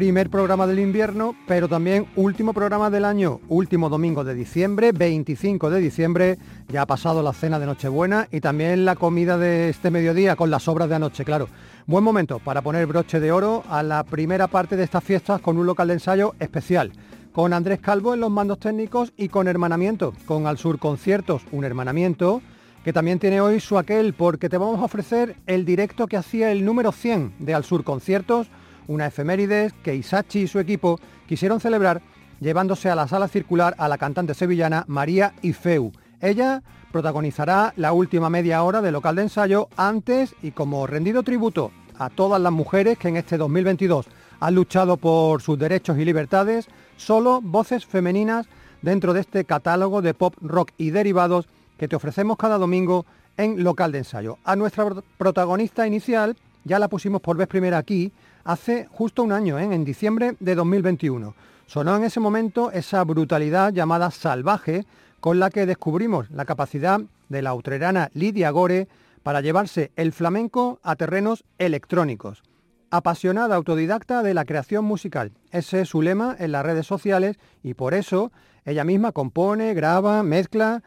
[0.00, 5.68] Primer programa del invierno, pero también último programa del año, último domingo de diciembre, 25
[5.68, 6.38] de diciembre,
[6.70, 10.50] ya ha pasado la cena de Nochebuena y también la comida de este mediodía con
[10.50, 11.48] las obras de anoche, claro.
[11.84, 15.58] Buen momento para poner broche de oro a la primera parte de estas fiestas con
[15.58, 16.92] un local de ensayo especial,
[17.32, 21.64] con Andrés Calvo en los mandos técnicos y con hermanamiento, con Al Sur Conciertos, un
[21.64, 22.40] hermanamiento
[22.84, 26.52] que también tiene hoy su aquel porque te vamos a ofrecer el directo que hacía
[26.52, 28.46] el número 100 de Al Sur Conciertos
[28.88, 32.02] una efemérides que Isachi y su equipo quisieron celebrar
[32.40, 35.92] llevándose a la sala circular a la cantante sevillana María Ifeu.
[36.20, 36.62] Ella
[36.92, 42.10] protagonizará la última media hora del local de ensayo antes y como rendido tributo a
[42.10, 44.06] todas las mujeres que en este 2022
[44.40, 46.66] han luchado por sus derechos y libertades,
[46.96, 48.46] solo voces femeninas
[48.82, 51.46] dentro de este catálogo de pop, rock y derivados
[51.78, 53.04] que te ofrecemos cada domingo
[53.36, 54.38] en local de ensayo.
[54.44, 54.86] A nuestra
[55.18, 58.12] protagonista inicial ya la pusimos por vez primera aquí,
[58.44, 59.64] hace justo un año, ¿eh?
[59.64, 61.34] en diciembre de 2021.
[61.66, 64.86] Sonó en ese momento esa brutalidad llamada salvaje
[65.20, 68.88] con la que descubrimos la capacidad de la utrerana Lidia Gore
[69.22, 72.42] para llevarse el flamenco a terrenos electrónicos.
[72.90, 75.30] Apasionada autodidacta de la creación musical.
[75.52, 78.32] Ese es su lema en las redes sociales y por eso
[78.64, 80.82] ella misma compone, graba, mezcla.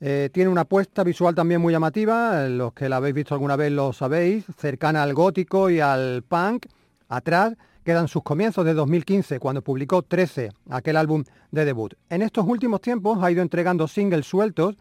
[0.00, 3.70] Eh, tiene una apuesta visual también muy llamativa, los que la habéis visto alguna vez
[3.70, 6.66] lo sabéis, cercana al gótico y al punk
[7.12, 7.52] Atrás
[7.84, 11.92] quedan sus comienzos de 2015, cuando publicó 13, aquel álbum de debut.
[12.08, 14.76] En estos últimos tiempos ha ido entregando singles sueltos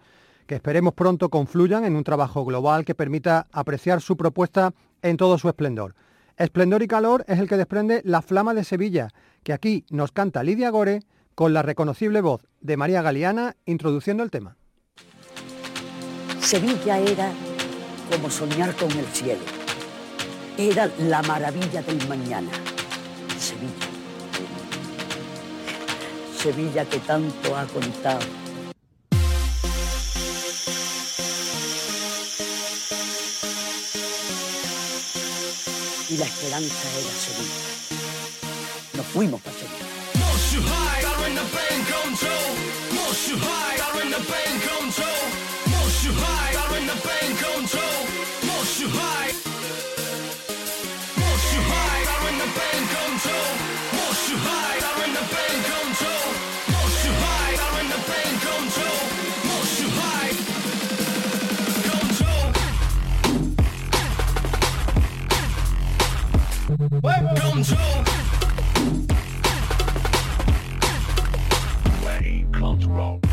[0.48, 5.38] que esperemos pronto confluyan en un trabajo global que permita apreciar su propuesta en todo
[5.38, 5.94] su esplendor.
[6.38, 9.10] Esplendor y calor es el que desprende La Flama de Sevilla,
[9.44, 11.02] que aquí nos canta Lidia Gore
[11.36, 14.56] con la reconocible voz de María Galeana introduciendo el tema.
[16.40, 17.30] Sevilla era
[18.10, 19.61] como soñar con el cielo
[20.70, 22.52] era la maravilla del mañana.
[23.40, 23.88] Sevilla.
[26.38, 28.20] Sevilla que tanto ha contado.
[36.10, 38.98] Y la esperanza era Sevilla.
[38.98, 39.92] Nos fuimos para Sevilla.
[66.92, 67.76] Welcome to
[72.02, 73.31] Play Control.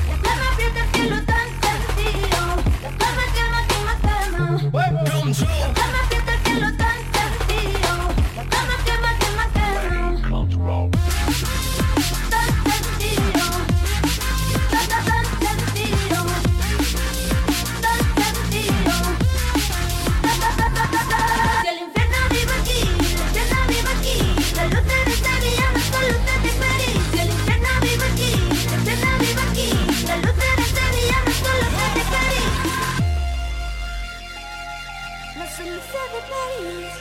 [36.08, 36.94] featherbellies.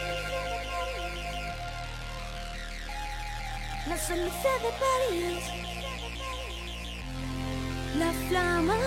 [3.88, 5.46] Listen to featherbellies.
[8.00, 8.78] La flamme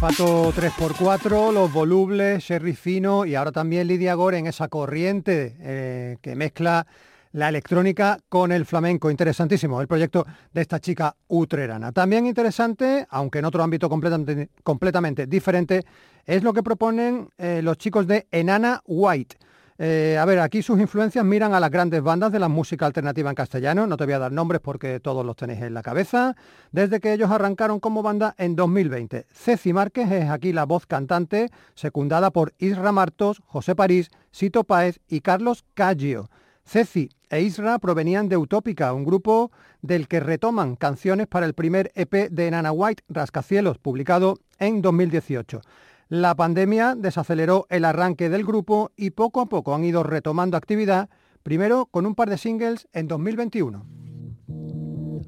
[0.00, 6.16] Califato 3x4, Los Volubles, Sherry Fino y ahora también Lidia Gore en esa corriente eh,
[6.22, 6.86] que mezcla
[7.32, 9.10] la electrónica con el flamenco.
[9.10, 10.24] Interesantísimo el proyecto
[10.54, 11.92] de esta chica utrerana.
[11.92, 15.84] También interesante, aunque en otro ámbito completamente, completamente diferente,
[16.24, 19.36] es lo que proponen eh, los chicos de Enana White.
[19.82, 23.30] Eh, a ver, aquí sus influencias miran a las grandes bandas de la música alternativa
[23.30, 26.36] en castellano, no te voy a dar nombres porque todos los tenéis en la cabeza,
[26.70, 29.24] desde que ellos arrancaron como banda en 2020.
[29.32, 35.00] Ceci Márquez es aquí la voz cantante, secundada por Isra Martos, José París, Sito Páez
[35.08, 36.28] y Carlos Caggio.
[36.62, 39.50] Ceci e Isra provenían de Utópica, un grupo
[39.80, 45.62] del que retoman canciones para el primer EP de Nana White, Rascacielos, publicado en 2018.
[46.10, 51.08] La pandemia desaceleró el arranque del grupo y poco a poco han ido retomando actividad,
[51.44, 53.86] primero con un par de singles en 2021.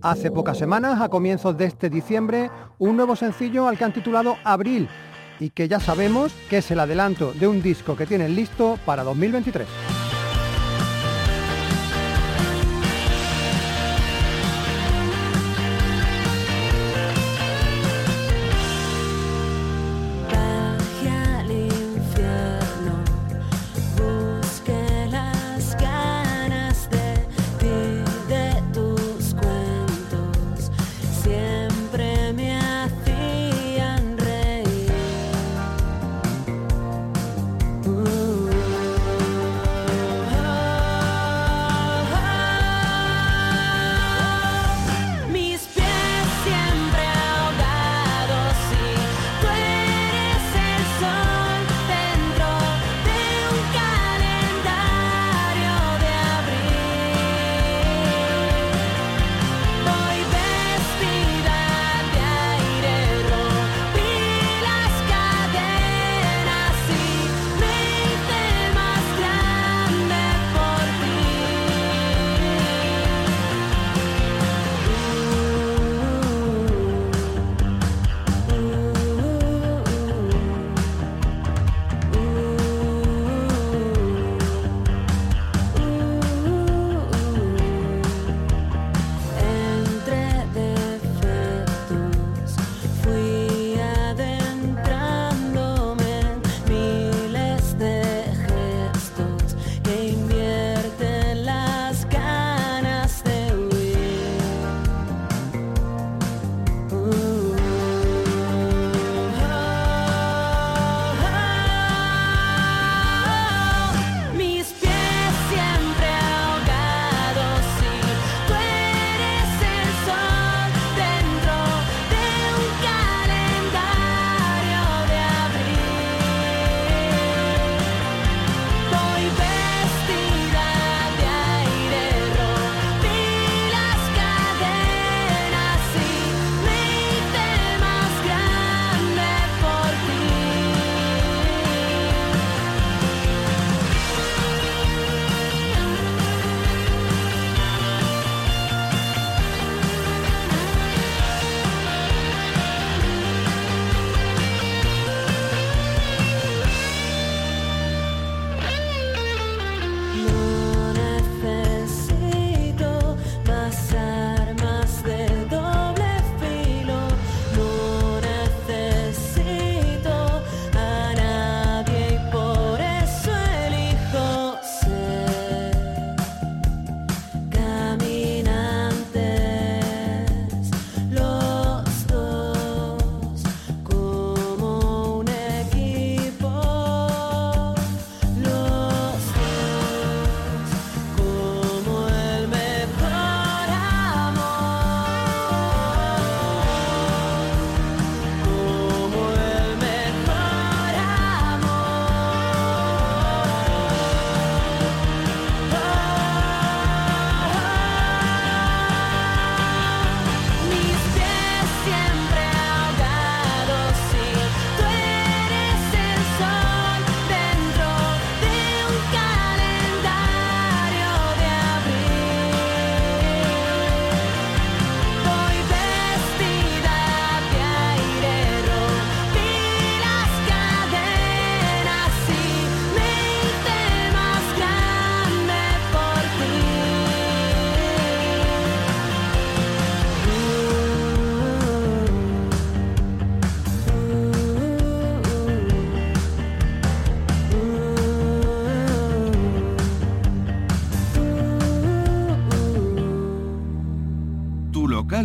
[0.00, 2.50] Hace pocas semanas, a comienzos de este diciembre,
[2.80, 4.88] un nuevo sencillo al que han titulado Abril
[5.38, 9.04] y que ya sabemos que es el adelanto de un disco que tienen listo para
[9.04, 9.68] 2023.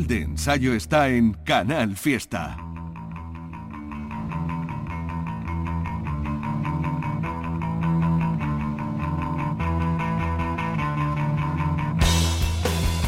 [0.07, 2.57] De ensayo está en Canal Fiesta.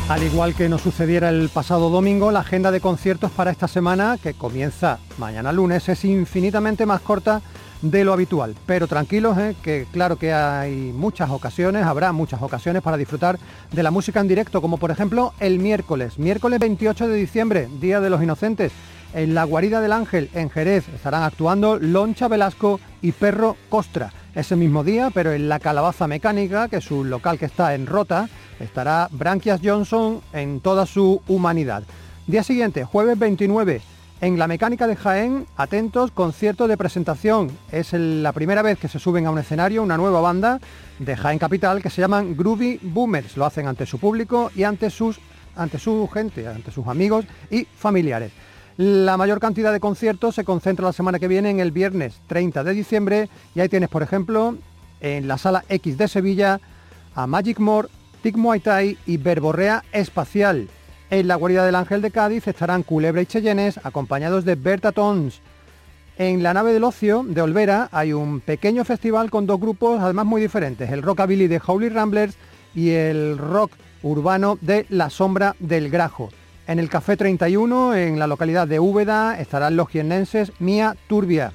[0.10, 4.18] Al igual que nos sucediera el pasado domingo, la agenda de conciertos para esta semana,
[4.22, 7.42] que comienza mañana lunes, es infinitamente más corta
[7.82, 8.56] de lo habitual.
[8.66, 9.56] Pero tranquilos, ¿eh?
[9.64, 13.40] que claro que hay muchas ocasiones, habrá muchas ocasiones para disfrutar
[13.72, 18.02] de la música en directo, como por ejemplo el miércoles, miércoles 28 de diciembre, Día
[18.02, 18.72] de los Inocentes.
[19.14, 24.14] En la Guarida del Ángel, en Jerez, estarán actuando Loncha Velasco y Perro Costra.
[24.36, 27.88] Ese mismo día, pero en la Calabaza Mecánica, que es un local que está en
[27.88, 31.84] Rota, estará Branquias Johnson en toda su humanidad.
[32.28, 33.82] Día siguiente, jueves 29,
[34.22, 37.52] en la Mecánica de Jaén, atentos, concierto de presentación.
[37.72, 40.60] Es la primera vez que se suben a un escenario una nueva banda
[41.00, 43.38] de Jaén Capital que se llaman Groovy Boomers.
[43.38, 45.20] Lo hacen ante su público y ante, sus,
[45.56, 48.32] ante su gente, ante sus amigos y familiares.
[48.78, 52.64] La mayor cantidad de conciertos se concentra la semana que viene en el viernes 30
[52.64, 54.58] de diciembre y ahí tienes, por ejemplo,
[55.02, 56.60] en la Sala X de Sevilla
[57.16, 57.88] a Magic More,
[58.22, 60.70] Tic Muay Thai y Verborrea Espacial.
[61.12, 65.42] En la guarida del Ángel de Cádiz estarán Culebra y Cheyennes acompañados de Berta Tons.
[66.20, 70.28] En la nave del ocio de Olvera hay un pequeño festival con dos grupos además
[70.28, 72.36] muy diferentes, el rockabilly de Holy Ramblers
[72.76, 73.72] y el rock
[74.04, 76.30] urbano de La Sombra del Grajo.
[76.68, 81.54] En el Café 31, en la localidad de Úbeda, estarán los jiennenses Mía Turbia.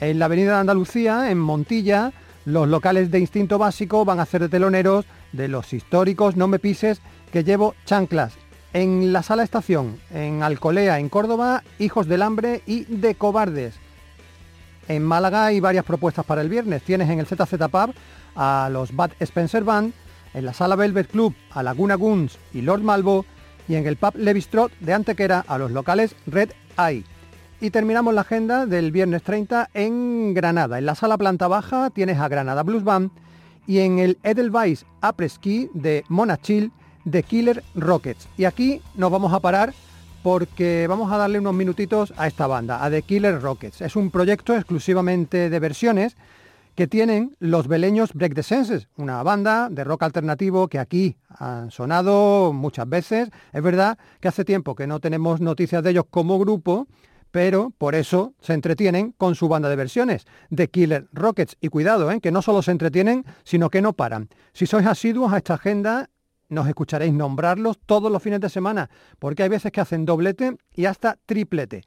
[0.00, 2.12] En la Avenida de Andalucía, en Montilla,
[2.44, 6.58] los locales de Instinto Básico van a ser de teloneros de los históricos No me
[6.58, 8.32] pises que llevo chanclas.
[8.72, 13.74] En la sala estación, en Alcolea, en Córdoba, Hijos del Hambre y De Cobardes.
[14.86, 16.84] En Málaga hay varias propuestas para el viernes.
[16.84, 17.94] Tienes en el ZZ Pub
[18.36, 19.92] a los Bad Spencer Band,
[20.34, 23.24] en la sala Velvet Club a Laguna Guns y Lord Malvo
[23.66, 27.04] y en el pub Levistrot de Antequera a los locales Red Eye.
[27.60, 30.78] Y terminamos la agenda del viernes 30 en Granada.
[30.78, 33.10] En la sala planta baja tienes a Granada Blues Band
[33.66, 36.72] y en el Edelweiss Apreski de Monachil
[37.04, 38.28] de Killer Rockets.
[38.36, 39.72] Y aquí nos vamos a parar
[40.22, 43.80] porque vamos a darle unos minutitos a esta banda, a The Killer Rockets.
[43.80, 46.16] Es un proyecto exclusivamente de versiones
[46.74, 51.70] que tienen los beleños Break the Senses, una banda de rock alternativo que aquí han
[51.70, 53.30] sonado muchas veces.
[53.52, 56.86] Es verdad que hace tiempo que no tenemos noticias de ellos como grupo,
[57.30, 61.56] pero por eso se entretienen con su banda de versiones, The Killer Rockets.
[61.60, 62.20] Y cuidado, ¿eh?
[62.20, 64.28] que no solo se entretienen, sino que no paran.
[64.52, 66.08] Si sois asiduos a esta agenda,
[66.50, 70.84] nos escucharéis nombrarlos todos los fines de semana, porque hay veces que hacen doblete y
[70.84, 71.84] hasta triplete.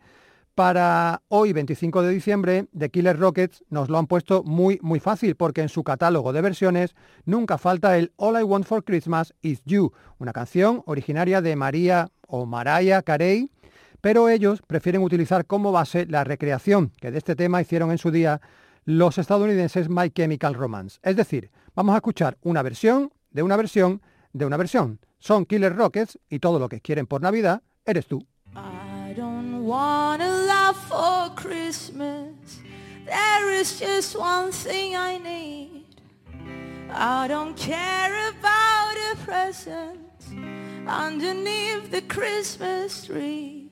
[0.55, 5.35] Para hoy, 25 de diciembre, The Killer Rockets nos lo han puesto muy, muy fácil,
[5.35, 9.63] porque en su catálogo de versiones nunca falta el All I Want for Christmas Is
[9.65, 13.49] You, una canción originaria de María o Mariah Carey,
[13.99, 18.11] pero ellos prefieren utilizar como base la recreación que de este tema hicieron en su
[18.11, 18.39] día
[18.85, 20.99] los estadounidenses My Chemical Romance.
[21.01, 24.01] Es decir, vamos a escuchar una versión de una versión
[24.33, 24.99] de una versión.
[25.19, 28.27] Son Killer Rockets y todo lo que quieren por Navidad eres tú.
[28.55, 32.59] I don't wanna laugh for Christmas.
[33.05, 35.85] There is just one thing I need.
[36.89, 39.99] I don't care about a present
[40.87, 43.71] underneath the Christmas tree.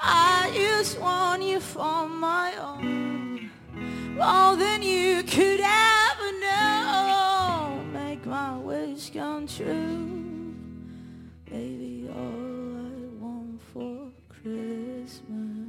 [0.00, 3.50] I just want you for my own,
[4.16, 5.83] more than you could ever
[9.56, 10.52] true,
[11.48, 12.08] baby.
[12.12, 15.63] All I want for Christmas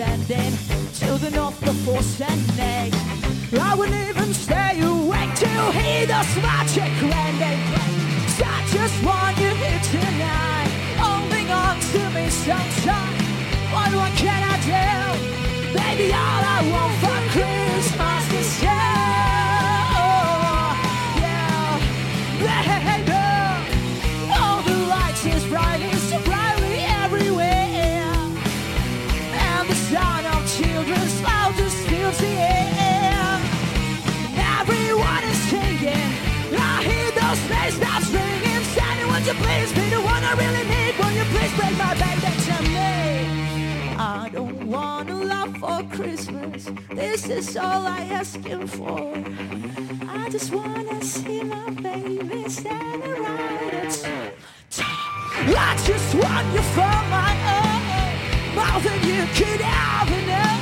[0.00, 0.54] sending
[0.94, 2.94] children off the force and egg.
[3.60, 6.92] I will even stay awake to hear the magic.
[8.40, 13.14] Such a just want you here tonight, holding on to me sometime.
[13.72, 14.88] What, what can I do?
[15.78, 19.19] Baby, all I want for Christmas is you.
[47.00, 49.14] This is all I ask asking for.
[50.06, 53.94] I just wanna see my baby standing right
[55.66, 57.82] I just want you for my own.
[58.54, 60.60] More than you could ever know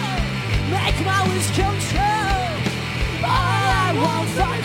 [0.71, 2.39] Make my wish come true.
[3.35, 4.58] All I want for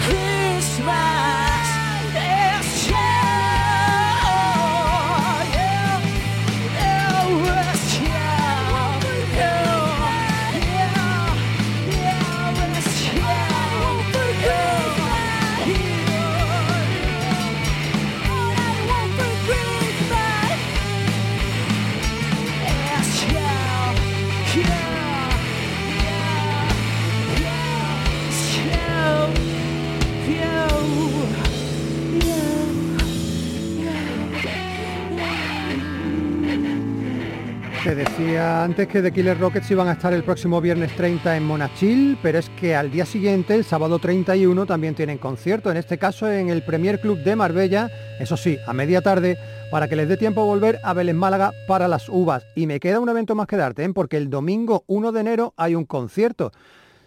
[37.95, 42.17] Decía antes que The Killer Rockets iban a estar el próximo viernes 30 en Monachil,
[42.23, 46.31] pero es que al día siguiente, el sábado 31, también tienen concierto, en este caso
[46.31, 49.37] en el Premier Club de Marbella, eso sí, a media tarde,
[49.69, 52.43] para que les dé tiempo a volver a Vélez Málaga para las uvas.
[52.55, 53.93] Y me queda un evento más que darte, ¿eh?
[53.93, 56.51] porque el domingo 1 de enero hay un concierto.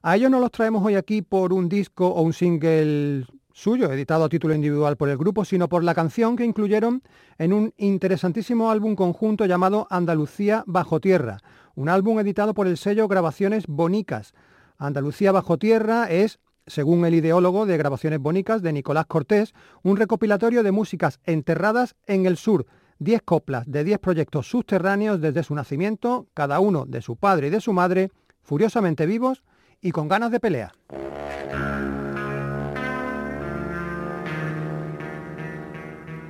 [0.03, 4.25] A ellos no los traemos hoy aquí por un disco o un single suyo, editado
[4.25, 7.03] a título individual por el grupo, sino por la canción que incluyeron
[7.39, 11.39] en un interesantísimo álbum conjunto llamado Andalucía Bajo Tierra,
[11.75, 14.35] un álbum editado por el sello Grabaciones Bonicas.
[14.79, 20.63] Andalucía Bajo Tierra es, según el ideólogo de Grabaciones Bonicas de Nicolás Cortés, un recopilatorio
[20.63, 22.67] de músicas enterradas en el sur,
[22.99, 27.51] 10 coplas de 10 proyectos subterráneos desde su nacimiento, cada uno de su padre y
[27.51, 28.11] de su madre,
[28.43, 29.43] furiosamente vivos
[29.81, 30.73] y con ganas de pelea.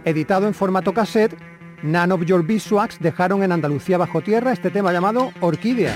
[0.04, 1.36] Editado en formato cassette,
[1.82, 5.94] None of Your Beeswax dejaron en Andalucía bajo tierra este tema llamado Orquídea.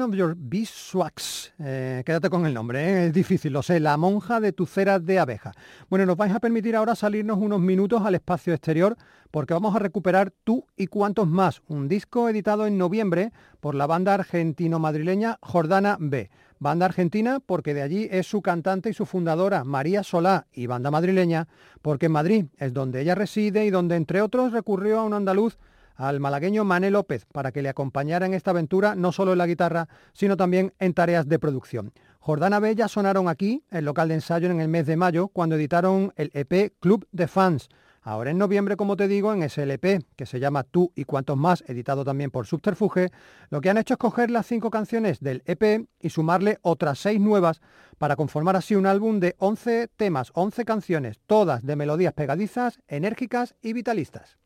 [0.00, 1.52] Of Your Beeswax.
[1.58, 3.06] Eh, quédate con el nombre, ¿eh?
[3.08, 3.78] es difícil, lo sé.
[3.78, 5.52] La monja de tu cera de abeja.
[5.90, 8.96] Bueno, nos vais a permitir ahora salirnos unos minutos al espacio exterior
[9.30, 13.86] porque vamos a recuperar Tú y Cuantos Más, un disco editado en noviembre por la
[13.86, 16.30] banda argentino-madrileña Jordana B.
[16.58, 20.90] Banda argentina porque de allí es su cantante y su fundadora, María Solá, y banda
[20.90, 21.48] madrileña
[21.82, 25.58] porque en Madrid es donde ella reside y donde entre otros recurrió a un andaluz
[25.96, 29.46] al malagueño Mané López para que le acompañara en esta aventura no solo en la
[29.46, 31.92] guitarra, sino también en tareas de producción.
[32.20, 36.12] Jordana Bella sonaron aquí, el local de ensayo, en el mes de mayo, cuando editaron
[36.16, 37.68] el EP Club de Fans,
[38.04, 41.62] Ahora en noviembre, como te digo, en SLP, que se llama Tú y cuantos más,
[41.68, 43.12] editado también por Subterfuge,
[43.48, 47.20] lo que han hecho es coger las cinco canciones del EP y sumarle otras seis
[47.20, 47.60] nuevas
[47.98, 53.54] para conformar así un álbum de 11 temas, 11 canciones, todas de melodías pegadizas, enérgicas
[53.62, 54.36] y vitalistas.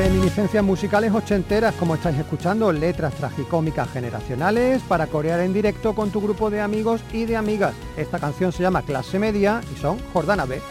[0.00, 6.22] Reminiscencias musicales ochenteras, como estáis escuchando, letras tragicómicas generacionales para corear en directo con tu
[6.22, 7.74] grupo de amigos y de amigas.
[7.98, 10.62] Esta canción se llama Clase Media y son Jordana B.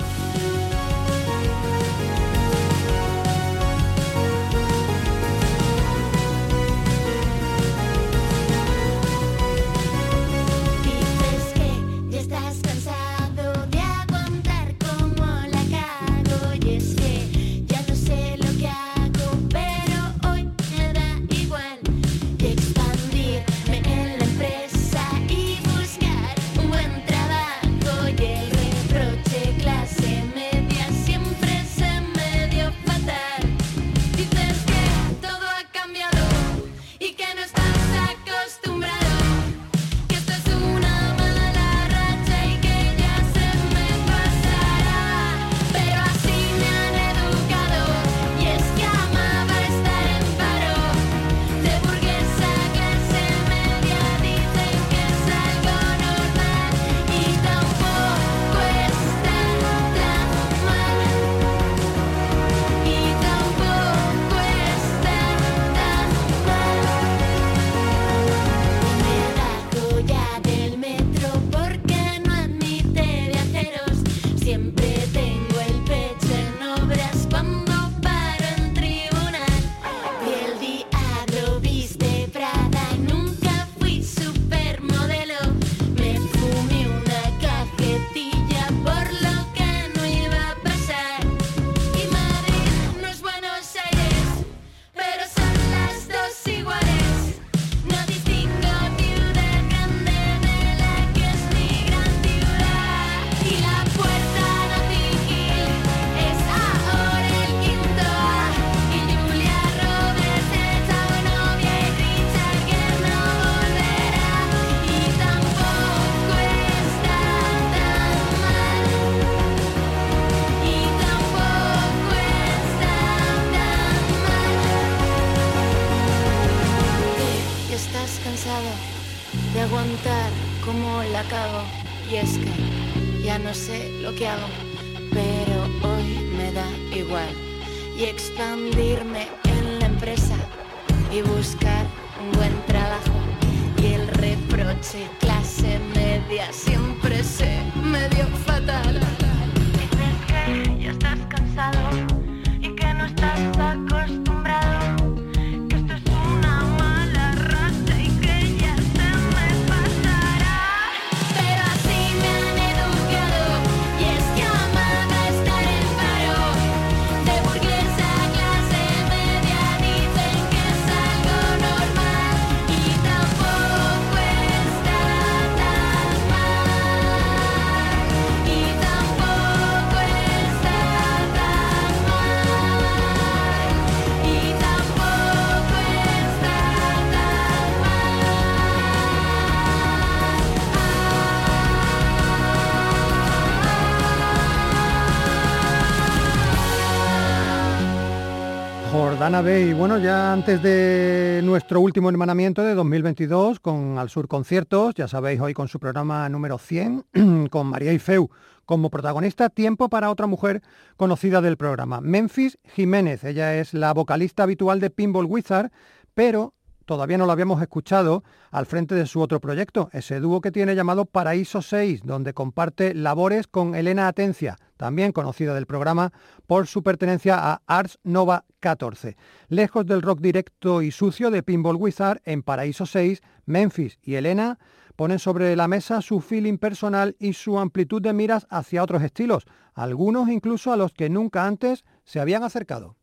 [199.32, 205.40] Bueno, ya antes de nuestro último hermanamiento de 2022 con Al Sur Conciertos, ya sabéis,
[205.40, 208.32] hoy con su programa número 100, con María Ifeu
[208.66, 210.64] como protagonista, tiempo para otra mujer
[210.98, 213.24] conocida del programa, Memphis Jiménez.
[213.24, 215.70] Ella es la vocalista habitual de Pinball Wizard,
[216.16, 216.56] pero
[216.90, 220.74] todavía no lo habíamos escuchado al frente de su otro proyecto, ese dúo que tiene
[220.74, 226.12] llamado Paraíso 6, donde comparte labores con Elena Atencia, también conocida del programa
[226.48, 229.18] por su pertenencia a Arts Nova 14.
[229.50, 234.58] Lejos del rock directo y sucio de Pinball Wizard, en Paraíso 6, Memphis y Elena
[234.96, 239.46] ponen sobre la mesa su feeling personal y su amplitud de miras hacia otros estilos,
[239.76, 242.99] algunos incluso a los que nunca antes se habían acercado.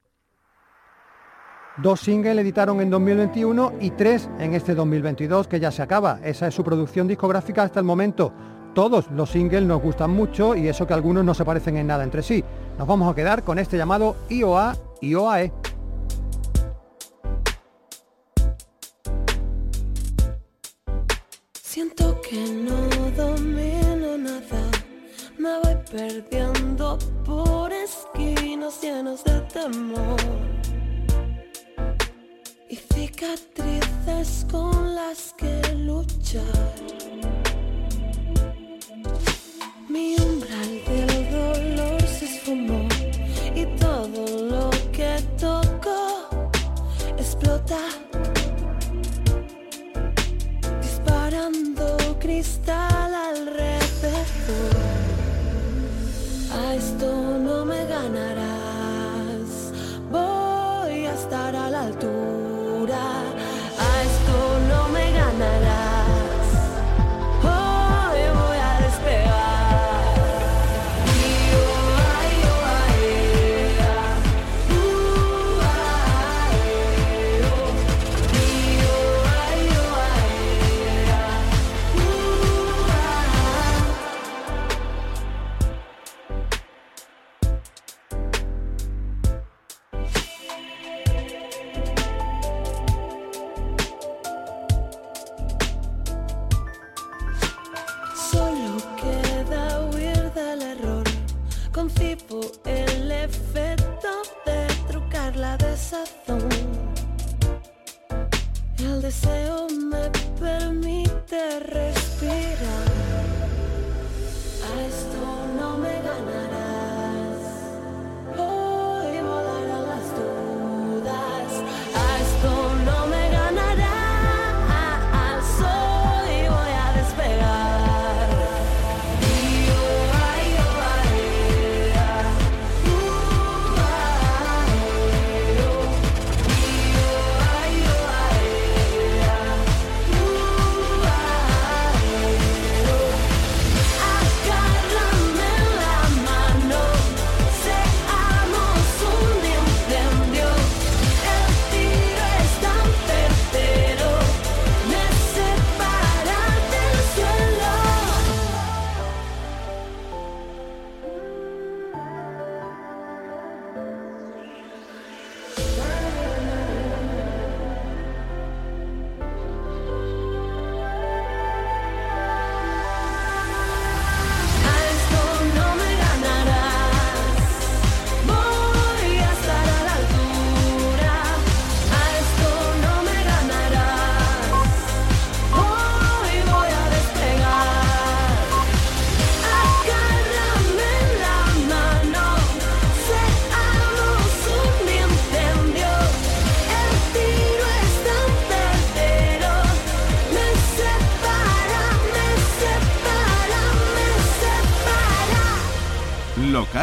[1.79, 6.19] Dos singles editaron en 2021 y tres en este 2022 que ya se acaba.
[6.25, 8.33] Esa es su producción discográfica hasta el momento.
[8.75, 12.03] Todos los singles nos gustan mucho y eso que algunos no se parecen en nada
[12.03, 12.43] entre sí.
[12.79, 15.53] Nos vamos a quedar con este llamado IOA IOAE.
[21.61, 22.75] Siento que no
[23.15, 24.71] domino nada,
[33.17, 36.43] cicatrices con las que luchar.
[39.89, 42.87] Mi umbral del dolor se esfumó
[43.55, 46.29] y todo lo que tocó
[47.17, 47.81] explota.
[50.83, 52.96] Disparando cristal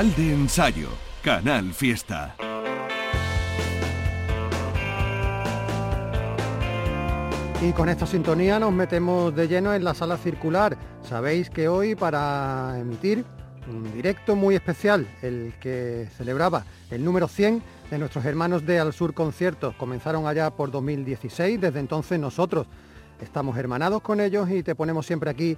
[0.03, 0.89] De ensayo.
[1.23, 2.35] Canal Fiesta.
[7.61, 10.77] Y con esta sintonía nos metemos de lleno en la sala circular.
[11.07, 13.23] Sabéis que hoy para emitir
[13.71, 18.91] un directo muy especial, el que celebraba el número 100 de nuestros hermanos de Al
[18.91, 19.73] Sur Conciertos.
[19.75, 22.67] Comenzaron allá por 2016, desde entonces nosotros
[23.21, 25.55] estamos hermanados con ellos y te ponemos siempre aquí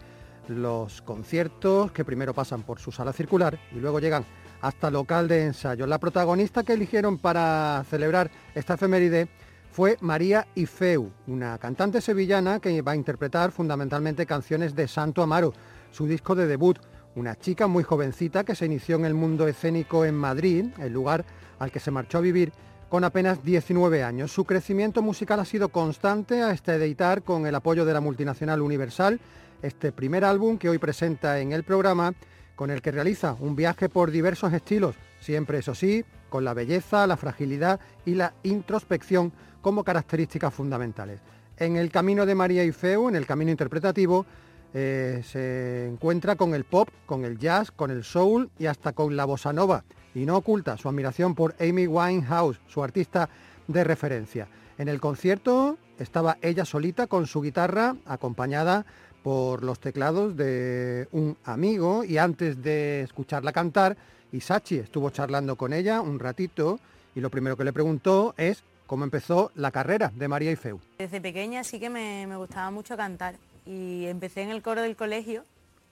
[0.47, 4.25] los conciertos que primero pasan por su sala circular y luego llegan
[4.61, 5.85] hasta local de ensayo.
[5.87, 9.27] La protagonista que eligieron para celebrar esta efeméride
[9.71, 15.53] fue María Ifeu, una cantante sevillana que va a interpretar fundamentalmente canciones de Santo Amaro,
[15.91, 16.79] su disco de debut.
[17.15, 21.25] Una chica muy jovencita que se inició en el mundo escénico en Madrid, el lugar
[21.59, 22.51] al que se marchó a vivir
[22.89, 24.31] con apenas 19 años.
[24.31, 29.19] Su crecimiento musical ha sido constante hasta editar con el apoyo de la multinacional Universal
[29.61, 32.13] este primer álbum que hoy presenta en el programa,
[32.55, 37.07] con el que realiza un viaje por diversos estilos, siempre eso sí, con la belleza,
[37.07, 41.19] la fragilidad y la introspección como características fundamentales.
[41.57, 44.25] En el camino de María y Feu, en el camino interpretativo,
[44.73, 49.15] eh, se encuentra con el pop, con el jazz, con el soul y hasta con
[49.15, 49.85] la bossa nova.
[50.13, 53.29] Y no oculta su admiración por Amy Winehouse, su artista
[53.67, 54.47] de referencia.
[54.77, 58.85] En el concierto estaba ella solita con su guitarra, acompañada
[59.25, 63.97] por los teclados de un amigo y antes de escucharla cantar,
[64.31, 66.79] Isachi estuvo charlando con ella un ratito
[67.15, 70.79] y lo primero que le preguntó es cómo empezó la carrera de María y Feu.
[70.99, 73.33] Desde pequeña sí que me, gustaba mucho cantar
[73.65, 75.43] y empecé en el coro del colegio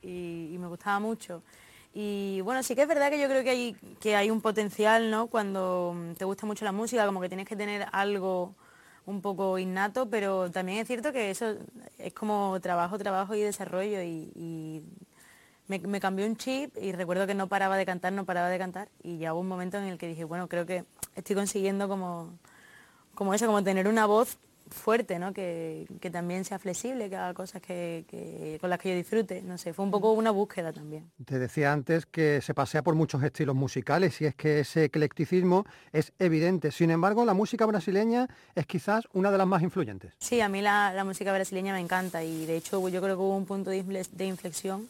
[0.03, 1.41] y, y me gustaba mucho.
[1.91, 5.09] Y bueno, sí que es verdad que yo creo que hay, que hay un potencial,
[5.09, 5.25] ¿no?
[5.25, 8.53] Cuando te gusta mucho la música, como que tienes que tener algo
[9.05, 11.55] un poco innato, pero también es cierto que eso
[11.97, 14.83] es como trabajo, trabajo y desarrollo y,
[15.65, 18.89] me cambió un chip y recuerdo que no paraba de cantar, no paraba de cantar
[19.01, 20.85] y ya hubo un momento en el que dije, bueno, creo que
[21.15, 22.29] estoy consiguiendo como,
[23.15, 24.37] como eso, como tener una voz
[24.73, 25.33] fuerte, ¿no?
[25.33, 29.41] Que, que también sea flexible, que haga cosas que, que- con las que yo disfrute.
[29.41, 31.11] No sé, fue un poco una búsqueda también.
[31.25, 35.65] Te decía antes que se pasea por muchos estilos musicales y es que ese eclecticismo
[35.91, 36.71] es evidente.
[36.71, 40.13] Sin embargo, la música brasileña es quizás una de las más influyentes.
[40.19, 43.21] Sí, a mí la, la música brasileña me encanta y de hecho yo creo que
[43.21, 44.87] hubo un punto de infle- de inflexión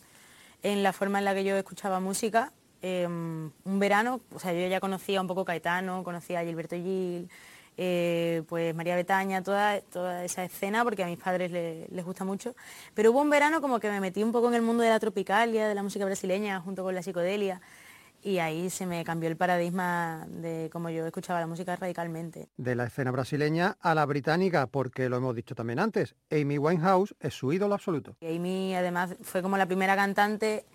[0.63, 2.52] en la forma en la que yo escuchaba música.
[2.86, 7.30] Eh, un verano, o sea, yo ya conocía un poco Caetano, conocía a Gilberto Gil,
[7.78, 12.24] eh, pues María Betaña, toda, toda esa escena, porque a mis padres le- les gusta
[12.24, 12.56] mucho.
[12.94, 15.00] Pero hubo un verano como que me metí un poco en el mundo de la
[15.00, 17.62] tropicalia, de la música brasileña, junto con la psicodelia,
[18.22, 22.48] y ahí se me cambió el paradigma de cómo yo escuchaba la música radicalmente.
[22.56, 27.16] De la escena brasileña a la británica, porque lo hemos dicho también antes, Amy Winehouse
[27.20, 28.16] es su ídolo absoluto.
[28.22, 30.66] Amy además fue como la primera cantante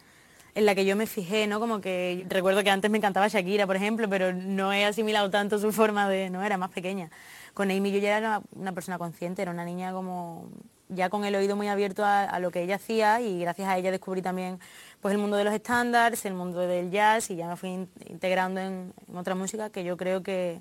[0.59, 1.61] en la que yo me fijé, ¿no?
[1.61, 5.61] Como que recuerdo que antes me encantaba Shakira, por ejemplo, pero no he asimilado tanto
[5.61, 7.11] su forma de, no, era más pequeña.
[7.55, 10.49] Con Amy yo ya era una persona consciente, era una niña como
[10.88, 13.92] ya con el oído muy abierto a, lo que ella hacía y gracias a ella
[13.92, 14.59] descubrí también
[15.01, 17.90] pues el mundo de los estándares, el mundo del jazz y ya me fui in-
[18.09, 20.61] integrando en, en otra música que yo creo que,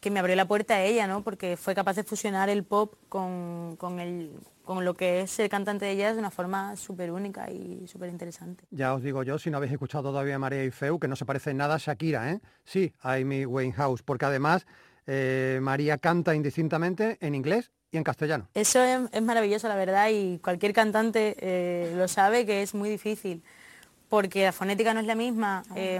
[0.00, 1.22] que me abrió la puerta a ella, ¿no?
[1.22, 4.32] Porque fue capaz de fusionar el pop con, con, el,
[4.68, 8.10] con lo que es ser cantante de jazz de una forma súper única y súper
[8.10, 8.64] interesante.
[8.70, 11.16] Ya os digo yo, si no habéis escuchado todavía a María y Feu, que no
[11.16, 12.40] se parece en nada a Shakira, ¿eh?
[12.66, 14.66] Sí, a Amy Winehouse, porque además
[15.06, 18.46] eh, María canta indistintamente en inglés y en castellano.
[18.52, 22.90] Eso es, es maravilloso, la verdad, y cualquier cantante eh, lo sabe que es muy
[22.90, 23.42] difícil,
[24.10, 25.62] porque la fonética no es la misma.
[25.76, 25.98] eh,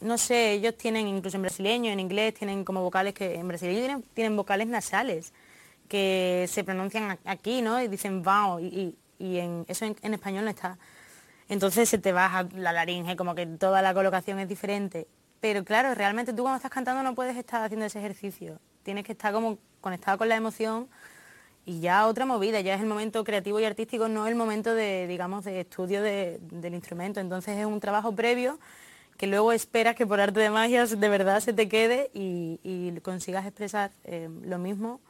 [0.00, 3.80] no sé, ellos tienen, incluso en brasileño, en inglés, tienen como vocales que en brasileño
[3.80, 5.34] tienen, tienen vocales nasales,
[5.88, 7.80] que se pronuncian aquí, ¿no?
[7.80, 8.96] Y dicen vao, y,
[9.68, 10.78] eso en, español no está.
[11.48, 15.06] Entonces se te baja la laringe, como que toda la colocación es diferente.
[15.40, 18.58] Pero claro, realmente tú cuando estás cantando no puedes estar haciendo ese ejercicio.
[18.82, 20.88] Tienes que estar como conectado con la emoción
[21.64, 25.06] y ya otra movida, ya es el momento creativo y artístico, no el momento de,
[25.06, 27.20] digamos, de estudio de- del instrumento.
[27.20, 28.58] Entonces es un trabajo previo
[29.16, 33.00] que luego esperas que por arte de magia de verdad se te quede y, y
[33.00, 35.00] consigas expresar eh, lo mismo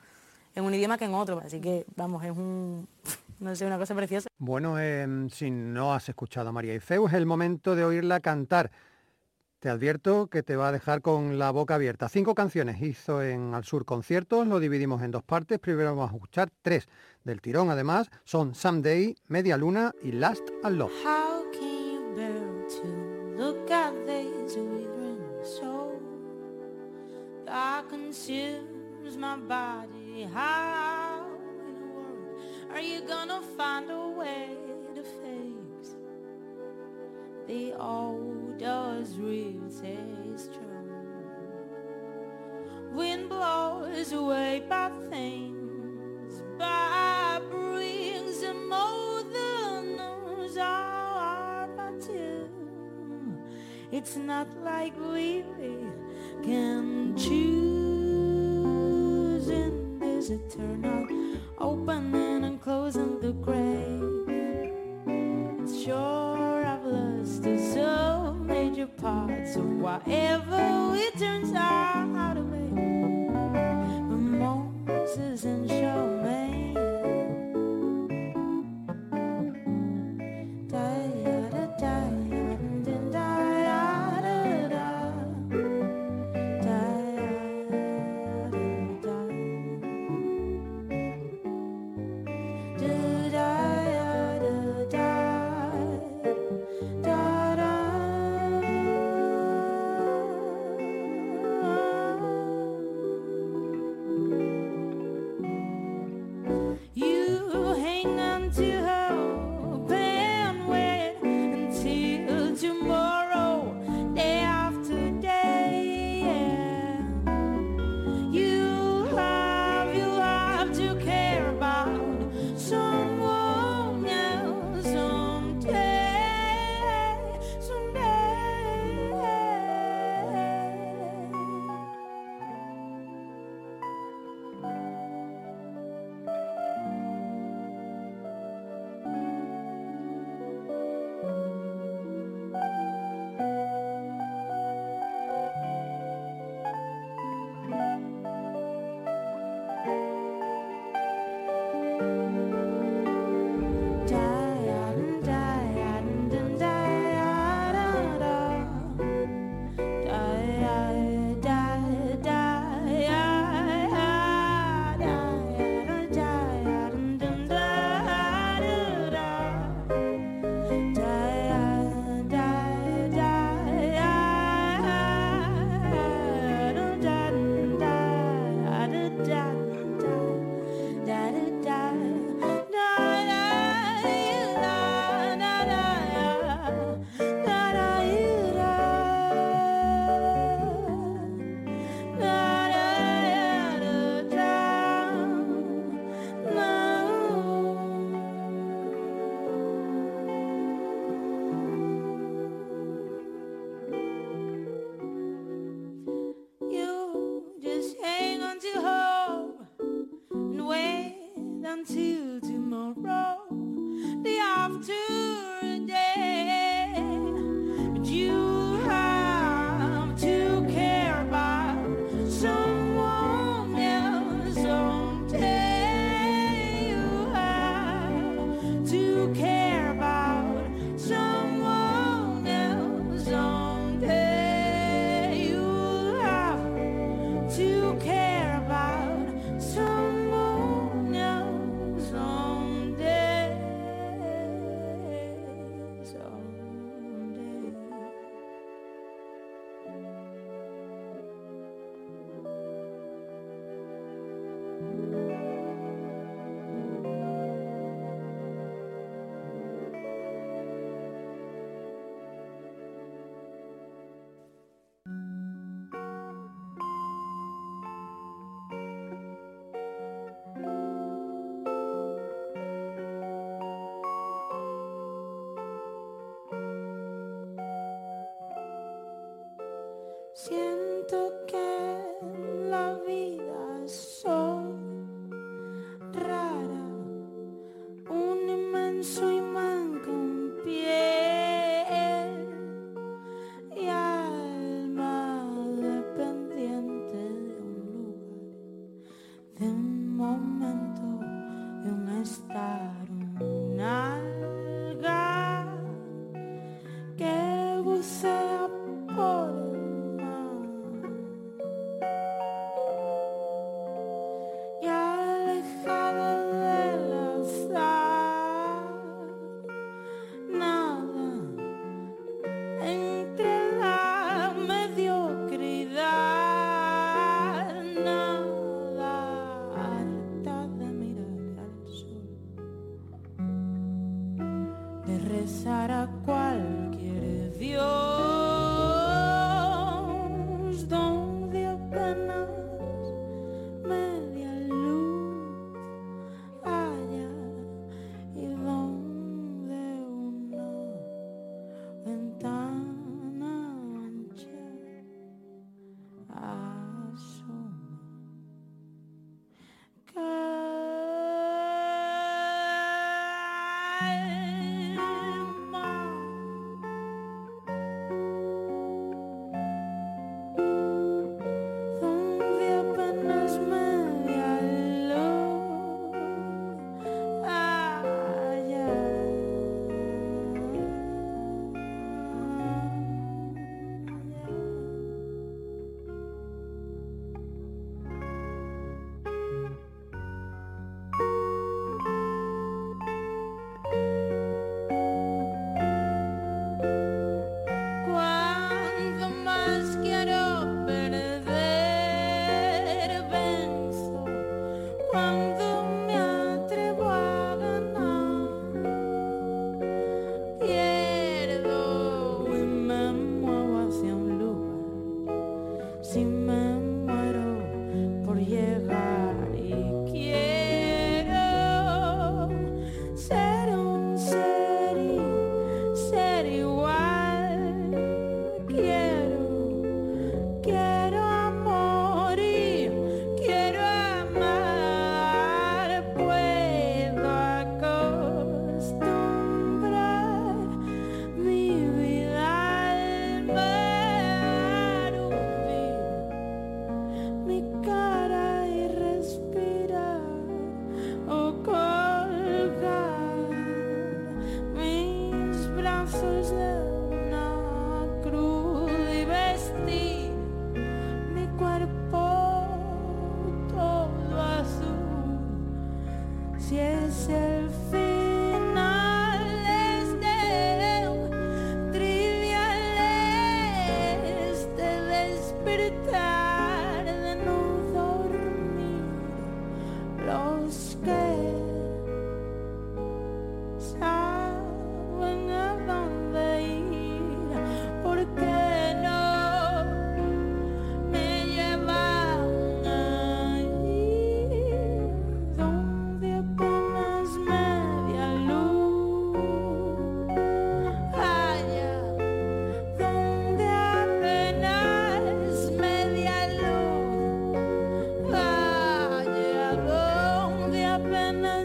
[0.57, 1.41] en un idioma que en otro.
[1.45, 2.89] Así que, vamos, es un,
[3.39, 4.29] no sé, una cosa preciosa.
[4.39, 8.19] Bueno, em, si no has escuchado a María y Feu, es el momento de oírla
[8.21, 8.73] cantar.
[9.61, 12.09] Te advierto que te va a dejar con la boca abierta.
[12.09, 15.59] Cinco canciones hizo en Al Sur Conciertos, lo dividimos en dos partes.
[15.59, 16.89] Primero vamos a escuchar tres
[17.25, 18.11] del tirón, además.
[18.25, 20.93] Son Someday, Media Luna y Last and Love.
[21.03, 25.97] How can you bear to look at this withering soul
[29.15, 30.27] my body?
[30.33, 31.27] How
[31.69, 32.41] in the world
[32.73, 34.57] are you gonna find a way
[34.95, 35.95] to fix
[37.47, 40.73] the odor's real taste true?
[42.95, 50.17] Wind blows away bad things, bad brings more than knows.
[53.93, 55.45] It's not like we
[56.43, 57.76] can choose
[59.49, 61.07] in this eternal
[61.59, 64.27] opening and closing the grave.
[65.85, 67.45] Sure, I've lost
[67.75, 72.57] so major parts of whatever it turns out to be.
[74.09, 76.16] But and Charmaine.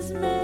[0.02, 0.41] Christmas.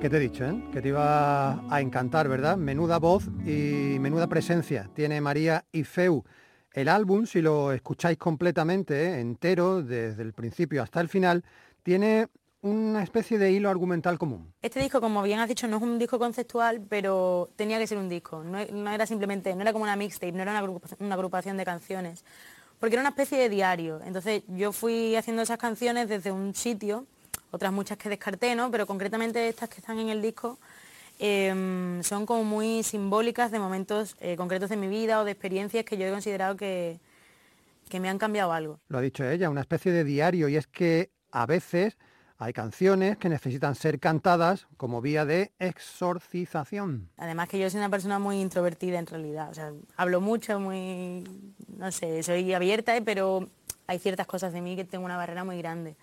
[0.00, 0.62] ¿Qué te he dicho, eh?
[0.72, 2.56] Que te iba a encantar, ¿verdad?
[2.56, 6.22] Menuda voz y menuda presencia tiene María y Feu.
[6.72, 11.42] El álbum, si lo escucháis completamente, eh, entero, desde el principio hasta el final,
[11.82, 12.28] tiene
[12.62, 14.52] una especie de hilo argumental común.
[14.62, 17.98] Este disco, como bien has dicho, no es un disco conceptual, pero tenía que ser
[17.98, 18.42] un disco.
[18.42, 20.62] No, no era simplemente, no era como una mixtape, no era
[20.98, 22.24] una agrupación de canciones,
[22.80, 24.00] porque era una especie de diario.
[24.04, 27.06] Entonces yo fui haciendo esas canciones desde un sitio,
[27.50, 28.70] otras muchas que descarté, ¿no?
[28.70, 30.58] Pero concretamente estas que están en el disco
[31.18, 35.84] em, son como muy simbólicas de momentos eh, concretos de mi vida o de experiencias
[35.84, 36.98] que yo he considerado que,
[37.88, 38.80] que me han cambiado algo.
[38.88, 41.96] Lo ha dicho ella, una especie de diario, y es que a veces
[42.38, 47.08] hay canciones que necesitan ser cantadas como vía de exorcización.
[47.16, 51.24] Además que yo soy una persona muy introvertida en realidad, o sea, hablo mucho, muy,
[51.76, 53.02] no sé, soy abierta, ¿eh?
[53.02, 53.48] pero
[53.86, 55.96] hay ciertas cosas de mí que tengo una barrera muy grande.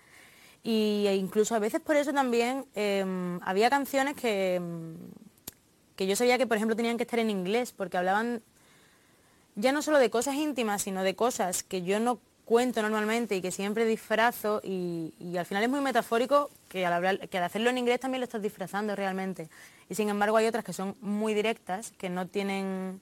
[0.62, 4.96] Y e incluso a veces por eso también em, había canciones que, em,
[5.94, 8.42] que yo sabía que, por ejemplo, tenían que estar en inglés, porque hablaban
[9.56, 13.42] ya no solo de cosas íntimas, sino de cosas que yo no cuento normalmente y
[13.42, 17.44] que siempre disfrazo y, y al final es muy metafórico que al, hablar, que al
[17.44, 19.48] hacerlo en inglés también lo estás disfrazando realmente.
[19.88, 23.00] Y sin embargo hay otras que son muy directas, que no tienen,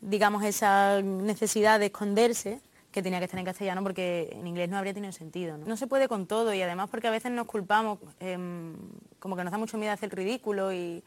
[0.00, 2.60] digamos, esa necesidad de esconderse
[2.90, 5.56] que tenía que estar en castellano porque en inglés no habría tenido sentido.
[5.58, 8.74] No, se puede con todo y además porque a veces nos culpamos, em,
[9.18, 11.02] como que nos da mucho miedo hacer ridículo y,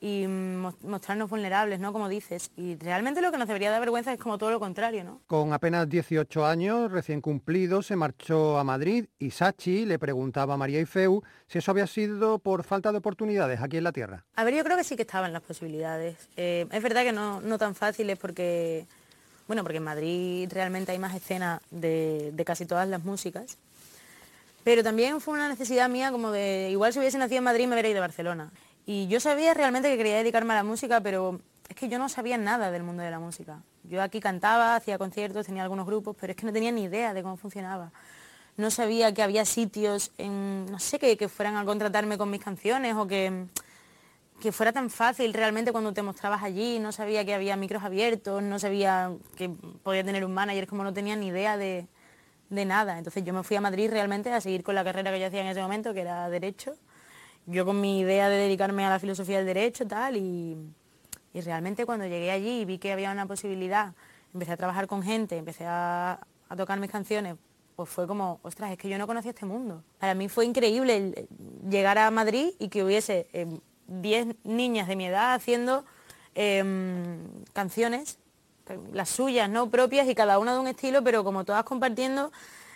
[0.00, 1.92] y mo- mostrarnos vulnerables, ¿no?
[1.92, 2.50] Como dices.
[2.56, 5.20] Y realmente lo que nos debería dar vergüenza es como todo lo contrario, ¿no?
[5.26, 10.56] Con apenas 18 años, recién cumplidos, se marchó a Madrid y Sachi le preguntaba a
[10.56, 14.24] María y Feu si eso había sido por falta de oportunidades aquí en la Tierra.
[14.36, 16.16] A ver, yo creo que sí que estaban las posibilidades.
[16.36, 18.86] Eh, es verdad que no, no tan fáciles porque,
[19.46, 23.56] bueno, porque en Madrid realmente hay más escenas de, de casi todas las músicas.
[24.64, 27.74] Pero también fue una necesidad mía como de, igual si hubiese nacido en Madrid me
[27.74, 28.50] hubiera ido a Barcelona.
[28.86, 32.08] Y yo sabía realmente que quería dedicarme a la música, pero es que yo no
[32.08, 33.60] sabía nada del mundo de la música.
[33.82, 37.12] Yo aquí cantaba, hacía conciertos, tenía algunos grupos, pero es que no tenía ni idea
[37.12, 37.90] de cómo funcionaba.
[38.56, 42.40] No sabía que había sitios, en, no sé, que, que fueran a contratarme con mis
[42.40, 43.46] canciones o que,
[44.40, 48.40] que fuera tan fácil realmente cuando te mostrabas allí, no sabía que había micros abiertos,
[48.40, 49.48] no sabía que
[49.82, 51.86] podía tener un manager, como no tenía ni idea de,
[52.50, 52.98] de nada.
[52.98, 55.40] Entonces yo me fui a Madrid realmente a seguir con la carrera que yo hacía
[55.40, 56.76] en ese momento, que era Derecho.
[57.46, 60.56] Yo con mi idea de dedicarme a la filosofía del derecho tal, y,
[61.32, 63.92] y realmente cuando llegué allí y vi que había una posibilidad,
[64.34, 67.36] empecé a trabajar con gente, empecé a, a tocar mis canciones,
[67.76, 69.84] pues fue como, ostras, es que yo no conocía este mundo.
[69.98, 71.28] Para mí fue increíble
[71.68, 73.46] llegar a Madrid y que hubiese eh,
[73.86, 75.84] 10 niñas de mi edad haciendo
[76.34, 77.18] em,
[77.52, 78.18] canciones,
[78.92, 79.70] las suyas, ¿no?
[79.70, 82.32] Propias y cada una de un estilo, pero como todas compartiendo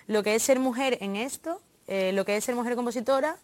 [0.06, 3.38] lo que es ser mujer en esto, eh, lo que es ser mujer compositora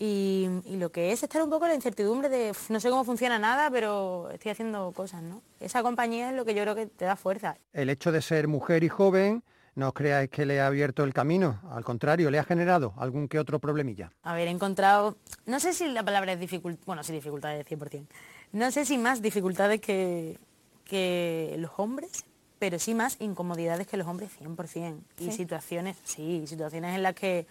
[0.00, 2.88] y, y lo que es estar un poco en la incertidumbre de "Uf, no sé
[2.90, 5.42] cómo funciona nada, pero estoy haciendo cosas, ¿no?
[5.60, 7.56] Esa compañía es lo que yo creo que te da fuerza.
[7.74, 9.44] El hecho de ser mujer y joven,
[9.74, 13.28] no os creáis que le ha abierto el camino, al contrario, le ha generado algún
[13.28, 14.10] que otro problemilla.
[14.22, 18.06] haber encontrado, no sé si la palabra es dificultad, bueno, sí, dificultades 100%,
[18.52, 20.38] no sé si más dificultades que,
[20.84, 22.24] que los hombres,
[22.58, 24.98] pero sí más incomodidades que los hombres 100%.
[25.18, 25.32] Y ¿Sí?
[25.32, 27.46] situaciones, sí, situaciones en las que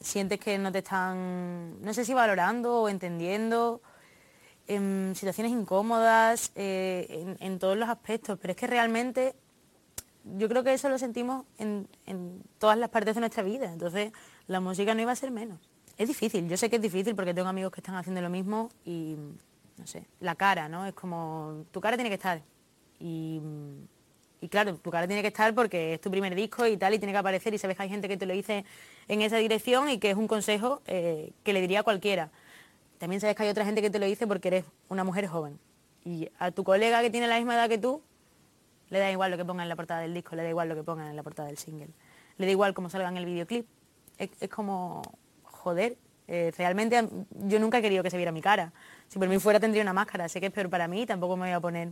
[0.00, 3.80] sientes que no te están, no sé si valorando o entendiendo,
[4.66, 9.34] em, situaciones incómodas eh, en, en todos los aspectos, pero es que realmente
[10.36, 14.12] yo creo que eso lo sentimos en, en todas las partes de nuestra vida, entonces
[14.46, 15.58] la música no iba a ser menos.
[15.96, 18.68] Es difícil, yo sé que es difícil porque tengo amigos que están haciendo lo mismo
[18.84, 19.16] y,
[19.76, 20.86] no sé, la cara, ¿no?
[20.86, 22.42] Es como, tu cara tiene que estar.
[23.00, 23.40] Y,
[24.40, 26.98] y claro, tu cara tiene que estar porque es tu primer disco y tal, y
[26.98, 28.64] tiene que aparecer y sabes que hay gente que te lo dice
[29.08, 32.30] en esa dirección y que es un consejo eh, que le diría a cualquiera.
[32.98, 35.58] También sabes que hay otra gente que te lo dice porque eres una mujer joven.
[36.04, 38.02] Y a tu colega que tiene la misma edad que tú,
[38.90, 40.74] le da igual lo que ponga en la portada del disco, le da igual lo
[40.74, 41.88] que pongan en la portada del single.
[42.38, 43.66] Le da igual cómo salga en el videoclip.
[44.18, 45.02] Es, como,
[45.42, 47.08] joder, eh, realmente
[47.46, 48.72] yo nunca he querido que se viera mi cara.
[49.08, 50.28] Si por mí fuera tendría una máscara.
[50.28, 51.90] Sé que es peor para mí, tampoco me voy a poner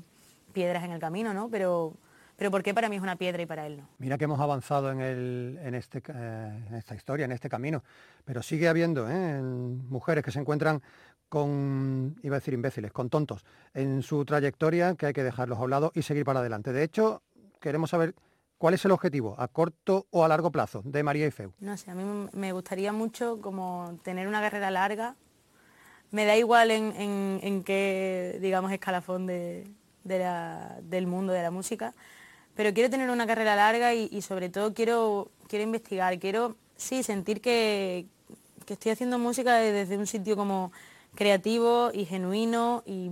[0.53, 1.49] piedras en el camino, ¿no?
[1.49, 1.93] Pero,
[2.37, 3.89] pero ¿por qué para mí es una piedra y para él no?
[3.99, 7.83] Mira que hemos avanzado en, el- en, este, eh, en esta historia, en este camino,
[8.25, 9.41] pero sigue habiendo ¿eh?
[9.43, 10.83] mujeres que se encuentran
[11.29, 15.63] con, iba a decir imbéciles, con tontos en su trayectoria que hay que dejarlos a
[15.63, 16.73] un lado y seguir para adelante.
[16.73, 17.23] De hecho,
[17.61, 18.15] queremos saber
[18.59, 21.53] cuál es el objetivo, a corto o a largo plazo, de María y Feu.
[21.59, 25.17] No sé, a mí me gustaría mucho como tener una carrera larga.
[26.13, 29.67] Me da igual en, en- en qué, digamos, escalafón de,
[30.05, 31.93] de la- del mundo de la música,
[32.57, 37.03] pero quiero tener una carrera larga y, y sobre todo quiero, quiero investigar, quiero, sí,
[37.05, 38.07] sentir que,
[38.65, 40.73] que estoy haciendo música de- desde un sitio como
[41.15, 43.11] creativo y genuino y,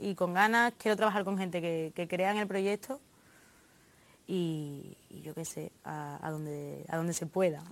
[0.00, 0.72] y con ganas.
[0.78, 3.00] Quiero trabajar con gente que, que crea en el proyecto
[4.26, 7.62] y, y yo qué sé, a, a donde, a donde se pueda.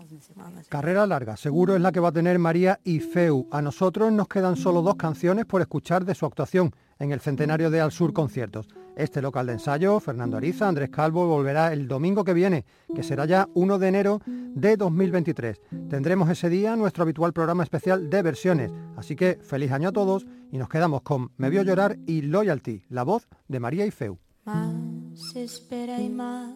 [0.69, 3.47] Carrera larga, seguro es la que va a tener María y Feu.
[3.51, 7.71] A nosotros nos quedan solo dos canciones por escuchar de su actuación en el centenario
[7.71, 8.69] de Al Sur Conciertos.
[8.97, 13.27] Este local de ensayo, Fernando Ariza, Andrés Calvo, volverá el domingo que viene, que será
[13.27, 15.61] ya 1 de enero de 2023.
[15.91, 18.73] Tendremos ese día nuestro habitual programa especial de versiones.
[18.97, 22.85] Así que feliz año a todos y nos quedamos con Me vio llorar y Loyalty,
[22.89, 24.19] la voz de María y Feu.
[24.47, 26.55] Más espera y más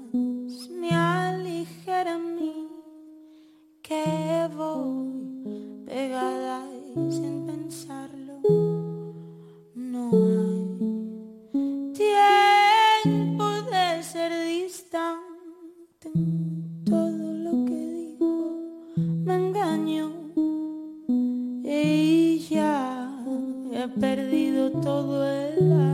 [0.80, 2.68] me aligera a mí
[3.82, 6.64] que voy pegada
[6.97, 8.80] y sin pensarlo.
[9.91, 16.12] No hay tiempo de ser distante.
[16.84, 18.61] Todo lo que digo
[19.24, 20.12] me engañó
[21.64, 23.11] y ya
[23.72, 25.89] he perdido todo el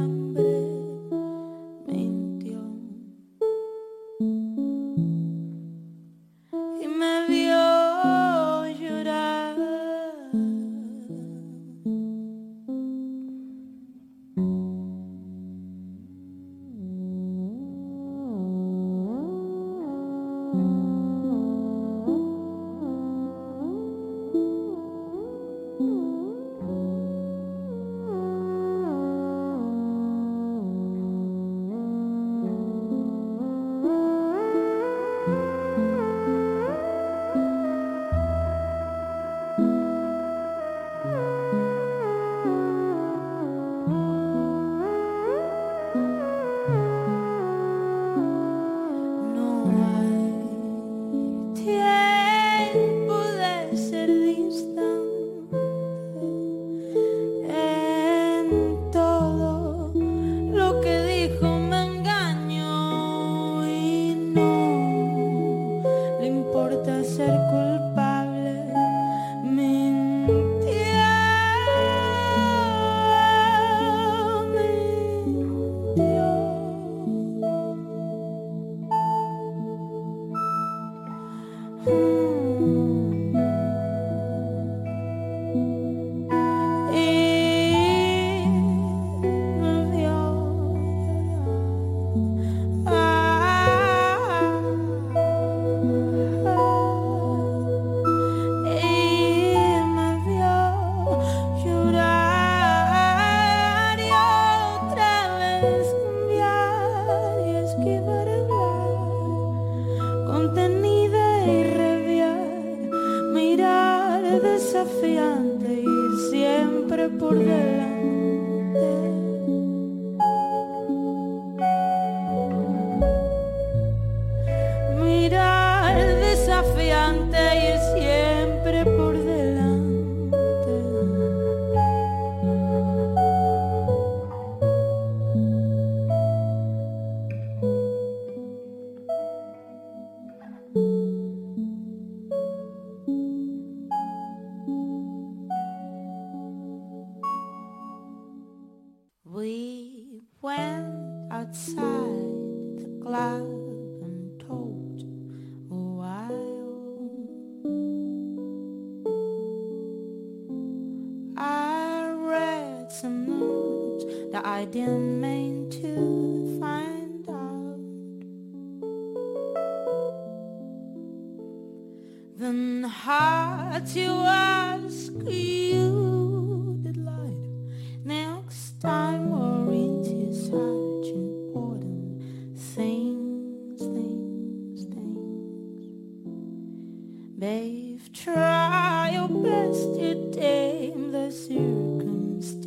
[187.39, 192.65] Maeve, try your best to tame the circumstance.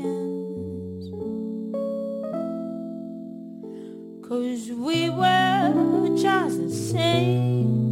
[4.27, 7.88] Cause we were just the same.